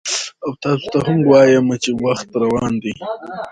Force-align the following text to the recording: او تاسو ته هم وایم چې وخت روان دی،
او 0.45 0.51
تاسو 0.63 0.85
ته 0.93 0.99
هم 1.07 1.19
وایم 1.31 1.67
چې 1.83 1.91
وخت 2.05 2.29
روان 2.41 2.73
دی، 2.83 2.93